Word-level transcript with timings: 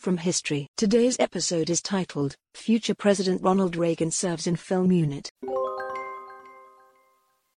from 0.00 0.16
history. 0.16 0.66
Today's 0.78 1.16
episode 1.20 1.68
is 1.68 1.82
titled, 1.82 2.34
Future 2.54 2.94
President 2.94 3.42
Ronald 3.42 3.76
Reagan 3.76 4.10
Serves 4.10 4.46
in 4.46 4.56
Film 4.56 4.90
Unit. 4.90 5.30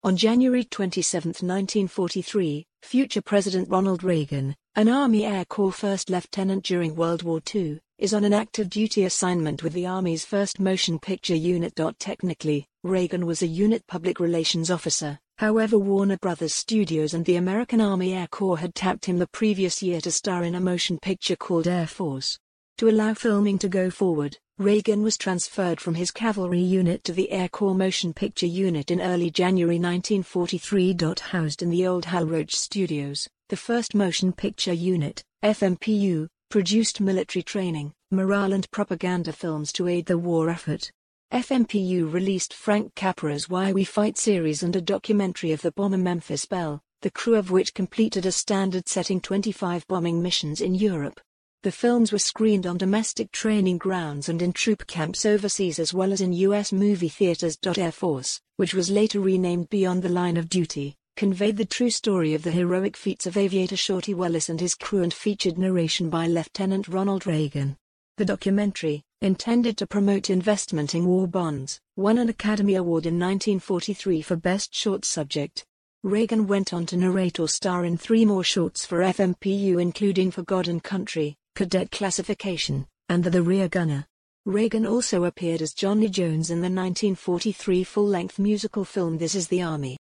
On 0.03 0.17
January 0.17 0.63
27, 0.63 1.29
1943, 1.29 2.65
future 2.81 3.21
President 3.21 3.69
Ronald 3.69 4.03
Reagan, 4.03 4.55
an 4.73 4.89
Army 4.89 5.23
Air 5.23 5.45
Corps 5.45 5.71
first 5.71 6.09
lieutenant 6.09 6.65
during 6.65 6.95
World 6.95 7.21
War 7.21 7.39
II, 7.53 7.79
is 7.99 8.15
on 8.15 8.23
an 8.23 8.33
active 8.33 8.71
duty 8.71 9.03
assignment 9.03 9.61
with 9.61 9.73
the 9.73 9.85
Army's 9.85 10.25
1st 10.25 10.59
Motion 10.59 10.97
Picture 10.97 11.35
Unit. 11.35 11.79
Technically, 11.99 12.65
Reagan 12.83 13.27
was 13.27 13.43
a 13.43 13.47
unit 13.47 13.85
public 13.85 14.19
relations 14.19 14.71
officer, 14.71 15.19
however 15.41 15.79
Warner 15.79 16.17
Brothers 16.17 16.53
Studios 16.53 17.15
and 17.15 17.25
the 17.25 17.37
American 17.37 17.81
Army 17.81 18.13
Air 18.13 18.27
Corps 18.27 18.59
had 18.59 18.75
tapped 18.75 19.05
him 19.05 19.17
the 19.17 19.25
previous 19.25 19.81
year 19.81 19.99
to 20.01 20.11
star 20.11 20.43
in 20.43 20.53
a 20.53 20.59
motion 20.59 20.99
picture 20.99 21.35
called 21.35 21.67
Air 21.67 21.87
Force. 21.87 22.37
To 22.77 22.87
allow 22.87 23.15
filming 23.15 23.57
to 23.57 23.67
go 23.67 23.89
forward, 23.89 24.37
Reagan 24.59 25.01
was 25.01 25.17
transferred 25.17 25.81
from 25.81 25.95
his 25.95 26.11
cavalry 26.11 26.59
unit 26.59 27.03
to 27.05 27.11
the 27.11 27.31
Air 27.31 27.49
Corps 27.49 27.73
Motion 27.73 28.13
Picture 28.13 28.45
Unit 28.45 28.91
in 28.91 29.01
early 29.01 29.31
January 29.31 29.79
1943. 29.79 30.95
Housed 31.31 31.63
in 31.63 31.71
the 31.71 31.87
old 31.87 32.05
Hal 32.05 32.27
Roach 32.27 32.55
Studios, 32.55 33.27
the 33.49 33.57
first 33.57 33.95
motion 33.95 34.31
picture 34.31 34.73
unit, 34.73 35.23
FMPU, 35.43 36.27
produced 36.51 37.01
military 37.01 37.41
training, 37.41 37.93
morale 38.11 38.53
and 38.53 38.69
propaganda 38.69 39.33
films 39.33 39.71
to 39.71 39.87
aid 39.87 40.05
the 40.05 40.19
war 40.19 40.51
effort. 40.51 40.91
FMPU 41.31 42.11
released 42.11 42.53
Frank 42.53 42.93
Capra's 42.93 43.47
Why 43.47 43.71
We 43.71 43.85
Fight 43.85 44.17
series 44.17 44.63
and 44.63 44.75
a 44.75 44.81
documentary 44.81 45.53
of 45.53 45.61
the 45.61 45.71
bomber 45.71 45.97
Memphis 45.97 46.45
Belle, 46.45 46.81
the 47.03 47.09
crew 47.09 47.35
of 47.35 47.51
which 47.51 47.73
completed 47.73 48.25
a 48.25 48.33
standard 48.33 48.89
setting 48.89 49.21
25 49.21 49.87
bombing 49.87 50.21
missions 50.21 50.59
in 50.59 50.75
Europe. 50.75 51.21
The 51.63 51.71
films 51.71 52.11
were 52.11 52.19
screened 52.19 52.67
on 52.67 52.77
domestic 52.77 53.31
training 53.31 53.77
grounds 53.77 54.27
and 54.27 54.41
in 54.41 54.51
troop 54.51 54.85
camps 54.87 55.25
overseas 55.25 55.79
as 55.79 55.93
well 55.93 56.11
as 56.11 56.19
in 56.19 56.33
U.S. 56.33 56.73
movie 56.73 57.07
theaters. 57.07 57.57
Air 57.77 57.93
Force, 57.93 58.41
which 58.57 58.73
was 58.73 58.91
later 58.91 59.21
renamed 59.21 59.69
Beyond 59.69 60.01
the 60.03 60.09
Line 60.09 60.35
of 60.35 60.49
Duty, 60.49 60.97
conveyed 61.15 61.55
the 61.55 61.63
true 61.63 61.91
story 61.91 62.33
of 62.33 62.43
the 62.43 62.51
heroic 62.51 62.97
feats 62.97 63.25
of 63.25 63.37
aviator 63.37 63.77
Shorty 63.77 64.13
Wallace 64.13 64.49
and 64.49 64.59
his 64.59 64.75
crew 64.75 65.01
and 65.01 65.13
featured 65.13 65.57
narration 65.57 66.09
by 66.09 66.27
Lieutenant 66.27 66.89
Ronald 66.89 67.25
Reagan. 67.25 67.77
The 68.17 68.25
documentary, 68.25 69.05
intended 69.21 69.77
to 69.77 69.85
promote 69.85 70.31
investment 70.31 70.95
in 70.95 71.05
war 71.05 71.27
bonds, 71.27 71.79
won 71.95 72.17
an 72.17 72.29
Academy 72.29 72.75
Award 72.75 73.05
in 73.05 73.19
1943 73.19 74.21
for 74.23 74.35
Best 74.35 74.73
Short 74.73 75.05
Subject. 75.05 75.63
Reagan 76.03 76.47
went 76.47 76.73
on 76.73 76.87
to 76.87 76.97
narrate 76.97 77.39
or 77.39 77.47
star 77.47 77.85
in 77.85 77.95
three 77.95 78.25
more 78.25 78.43
shorts 78.43 78.85
for 78.85 78.99
FMPU 78.99 79.79
including 79.79 80.31
For 80.31 80.41
God 80.41 80.67
and 80.67 80.83
Country, 80.83 81.35
Cadet 81.55 81.91
Classification, 81.91 82.87
and 83.09 83.23
The, 83.23 83.29
the 83.29 83.43
Rear 83.43 83.67
Gunner. 83.67 84.07
Reagan 84.47 84.87
also 84.87 85.25
appeared 85.25 85.61
as 85.61 85.75
Johnny 85.75 86.09
Jones 86.09 86.49
in 86.49 86.57
the 86.57 86.63
1943 86.63 87.83
full-length 87.83 88.39
musical 88.39 88.83
film 88.83 89.19
This 89.19 89.35
Is 89.35 89.47
the 89.49 89.61
Army. 89.61 89.97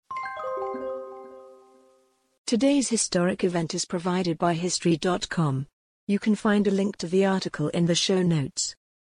Today's 2.46 2.88
historic 2.88 3.44
event 3.44 3.76
is 3.76 3.84
provided 3.84 4.38
by 4.38 4.54
History.com. 4.54 5.68
You 6.08 6.18
can 6.18 6.36
find 6.36 6.66
a 6.66 6.72
link 6.72 6.96
to 6.98 7.08
the 7.08 7.26
article 7.26 7.68
in 7.68 7.86
the 7.86 7.94
show 7.94 8.22
notes. 8.22 8.74